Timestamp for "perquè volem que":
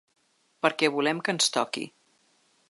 0.65-1.37